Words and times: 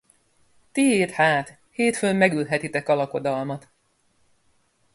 Tiéd 0.71 1.09
hát, 1.11 1.57
hétfőn 1.71 2.15
megülhetitek 2.15 2.89
a 2.89 2.95
lakodalmat. 2.95 3.69